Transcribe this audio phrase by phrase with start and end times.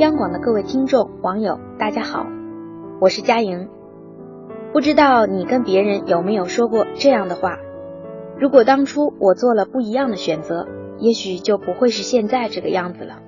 [0.00, 2.24] 央广的各位听众、网友，大家好，
[3.02, 3.68] 我是佳莹。
[4.72, 7.58] 不知道你跟别人有没有说过这样的话？
[8.38, 10.66] 如果当初我做了不一样的选择，
[11.00, 13.18] 也许就不会是现在这个样子了。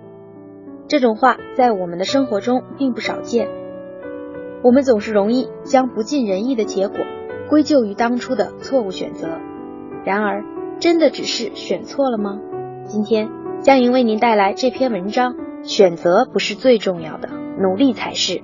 [0.89, 3.49] 这种话在我们的生活中并不少见。
[4.63, 6.97] 我们总是容易将不尽人意的结果
[7.51, 9.29] 归咎于当初的错误选择。
[10.07, 10.43] 然而，
[10.81, 12.41] 真的只是选错了吗？
[12.87, 13.29] 今天，
[13.61, 18.43] 佳莹为您带来这篇文章：选择不是最重要的，努力才是。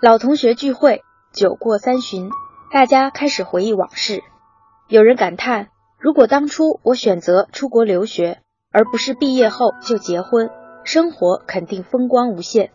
[0.00, 2.30] 老同学聚会，酒过三巡，
[2.72, 4.22] 大家开始回忆往事。
[4.88, 5.68] 有人感叹：
[5.98, 8.40] 如果当初我选择出国留学，
[8.72, 10.50] 而不是毕业后就结婚，
[10.84, 12.70] 生活肯定风光无限，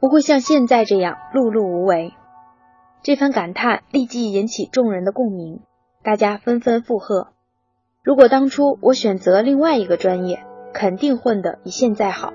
[0.00, 2.12] 不会像现在这样碌碌无为。
[3.02, 5.60] 这番感叹立即引起众人的共鸣，
[6.02, 7.28] 大家纷纷附和：
[8.06, 12.32] 如果当初我选择另外一个专业，肯定混得比现在好。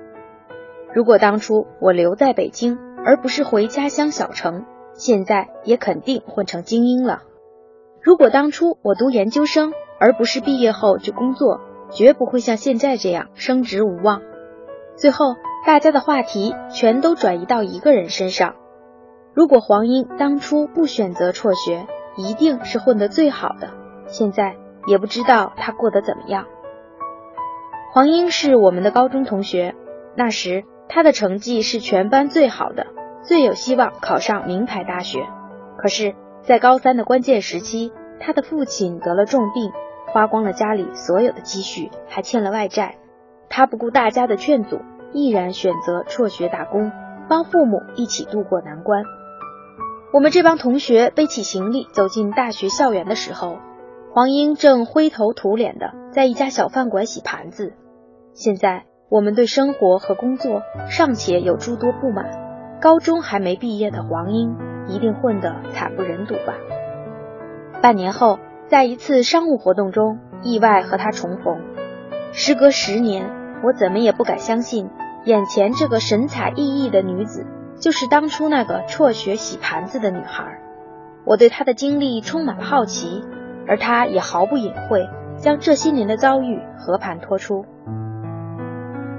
[0.92, 2.78] 如果当初我留在北京。
[3.04, 7.22] 而不是回家乡小城，现在也肯定混成精英了。
[8.00, 14.22] 如果当初我读研究生，而不是毕业后就工作，绝不会像现在这样升职无望。
[14.94, 15.34] 最后，
[15.66, 18.54] 大家的话题全都转移到一个人身上：
[19.34, 23.70] 如果黄英当初不选择辍学，一定是混得最好的。
[24.06, 24.54] 现在
[24.86, 26.46] 也不知道他过得怎么样。
[27.92, 29.74] 黄英是我们的高中同学，
[30.16, 30.64] 那时。
[30.94, 32.88] 他的成绩是全班最好的，
[33.22, 35.26] 最有希望考上名牌大学。
[35.78, 39.72] 可是，在高三的关键时期，他的父亲得了重病，
[40.08, 42.96] 花光了家里所有的积蓄，还欠了外债。
[43.48, 44.82] 他不顾大家的劝阻，
[45.14, 46.92] 毅然选择辍学打工，
[47.26, 49.04] 帮父母一起度过难关。
[50.12, 53.60] 我们这帮同学背起行李走进大学校园的时候，
[54.14, 57.72] 黄英正灰头土脸的在一家小饭馆洗盘子。
[58.34, 58.84] 现在。
[59.08, 64.56] 我们对生活和工作尚且有诸多不满，高中还没毕业的黄英
[64.88, 66.54] 一定混得惨不忍睹吧？
[67.82, 71.60] 半年后，在一次商务活动中，意外和他重逢。
[72.32, 73.30] 时隔十年，
[73.62, 74.88] 我怎么也不敢相信，
[75.26, 77.44] 眼前这个神采奕奕的女子，
[77.78, 80.58] 就是当初那个辍学洗盘子的女孩。
[81.26, 83.22] 我对她的经历充满了好奇，
[83.66, 87.64] 而他也毫不隐晦，将这些年的遭遇和盘托出。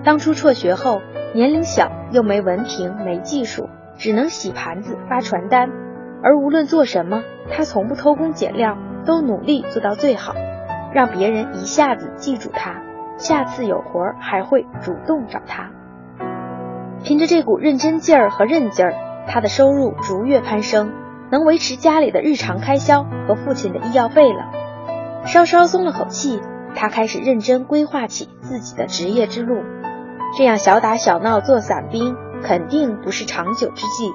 [0.04, 1.02] 当初辍学后，
[1.34, 5.70] 年龄小又没文凭没技术，只能洗盘子发传单。
[6.22, 10.34] 而无论做什么，他从不偷工减料，都努力做到最好，
[10.94, 12.82] 让别人一下子记住他，
[13.18, 15.72] 下次有活还会主动找他。
[17.04, 18.94] 凭着这股认真劲儿和韧劲儿，
[19.28, 20.94] 他的收入逐月攀升，
[21.34, 24.52] 能维持家里的日常开销和父亲的医药费了。
[25.26, 26.40] 稍稍松了口气，
[26.76, 29.64] 他开始认真规划起自己的职业之路。
[30.38, 34.12] 这样小打小闹做伞兵，肯定不是长久之计。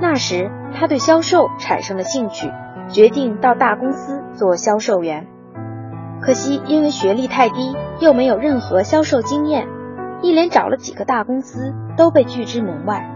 [0.00, 2.52] 那时他对销售产生了兴趣，
[2.88, 5.26] 决定到大公司做销售员。
[6.22, 9.66] 可惜因为学历太低，又没有任何销售经验，
[10.22, 13.10] 一连找了几个大公司都被拒之门外。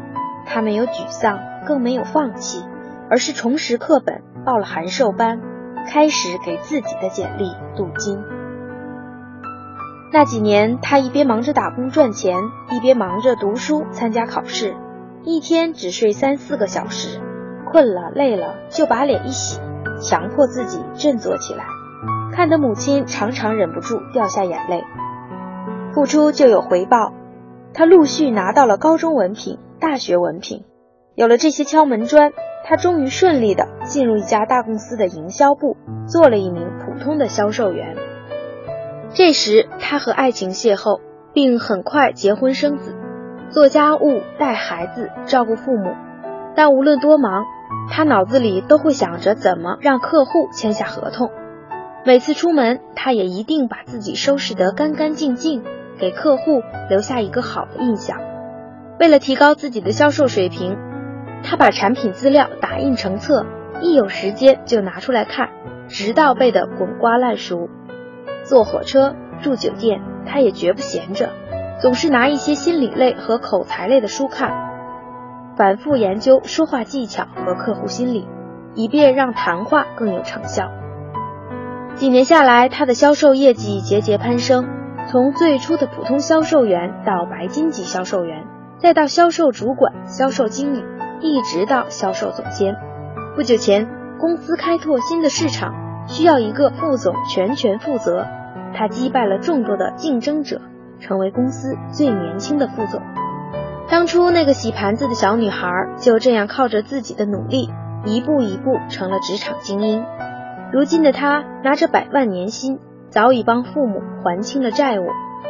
[0.44, 2.64] 他没有沮丧，更没有放弃，
[3.10, 5.40] 而是重拾课本，报了函授班，
[5.88, 8.18] 开始给自己的简历镀金。
[10.12, 12.38] 那几年，他一边忙着打工赚钱，
[12.70, 14.76] 一边忙着读书参加考试，
[15.24, 17.20] 一天只睡三四个小时，
[17.70, 19.60] 困了累了就把脸一洗，
[20.00, 21.64] 强迫自己振作起来，
[22.32, 24.84] 看得母亲常常忍不住掉下眼泪。
[25.92, 27.12] 付出就有回报，
[27.72, 30.64] 他陆续拿到了高中文凭、大学文凭，
[31.16, 32.32] 有了这些敲门砖，
[32.66, 35.76] 他终于顺利的进入一家大公司的营销部，
[36.06, 37.94] 做了一名普通的销售员。
[39.12, 41.00] 这时，他和爱情邂逅，
[41.34, 42.96] 并很快结婚生子，
[43.50, 45.94] 做家务、带孩子、照顾父母。
[46.56, 47.44] 但无论多忙，
[47.90, 51.30] 他脑子里都会想着怎么让客户签下合同。
[52.06, 55.62] 每次出门，他也一定把自己收拾得干干净净，
[55.98, 58.18] 给客户留下一个好的印象。
[58.98, 60.78] 为了提高自己的销售水平，
[61.44, 63.46] 他把产品资料打印成册，
[63.80, 65.50] 一有时间就拿出来看，
[65.88, 67.68] 直到背得滚瓜烂熟。
[68.44, 71.28] 坐火车、住酒店，他也绝不闲着，
[71.80, 74.52] 总是拿一些心理类和口才类的书看，
[75.56, 78.26] 反复研究说话技巧和客户心理，
[78.74, 80.70] 以便让谈话更有成效。
[81.94, 84.66] 几年下来，他的销售业绩节节攀升，
[85.08, 88.44] 从最初的普通销售员到白金级销售员，
[88.78, 90.84] 再到销售主管、销售经理，
[91.24, 92.76] 一直到销售总监。
[93.34, 93.88] 不久前，
[94.20, 95.74] 公司开拓新的市场。
[96.06, 98.26] 需要一个副总全权负责，
[98.74, 100.60] 他击败了众多的竞争者，
[101.00, 103.00] 成为公司最年轻的副总。
[103.88, 105.66] 当初那个洗盘子的小女孩，
[105.96, 107.70] 就这样靠着自己的努力，
[108.04, 110.04] 一步一步成了职场精英。
[110.74, 112.78] 如今的她拿着百万年薪，
[113.08, 115.06] 早已帮父母还清了债务，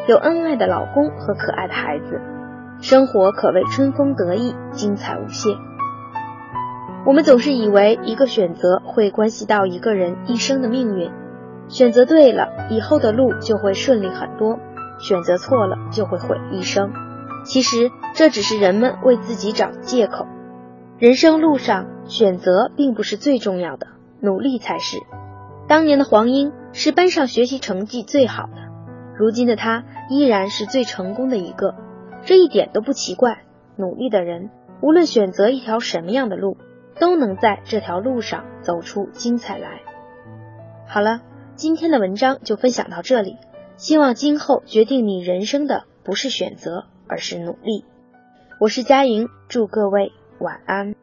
[0.07, 2.21] 有恩爱的老公和可爱的孩子，
[2.81, 5.57] 生活可谓春风得意，精彩无限。
[7.07, 11.11] 我们总是以为一个选择会关系到一个人一生的命运，
[11.69, 14.59] 选择对了，以后的路就会顺利很多；
[14.99, 16.93] 选择错了，就会毁一生。
[17.45, 20.27] 其实这只是人们为自己找借口。
[20.99, 23.87] 人生路上，选择并不是最重要的，
[24.21, 24.99] 努力才是。
[25.67, 28.57] 当年的黄英是班上学习成绩最好的，
[29.19, 31.75] 如今的她依然是最成功的一个，
[32.25, 33.43] 这一点都不奇怪。
[33.77, 34.51] 努力的人，
[34.81, 36.57] 无论选择一条什么样的路。
[37.01, 39.83] 都能在这条路上走出精彩来。
[40.87, 41.23] 好了，
[41.57, 43.37] 今天的文章就分享到这里。
[43.77, 47.85] 希望今后决定你人生的不是选择，而是努力。
[48.61, 50.94] 我是佳莹，祝各位晚安。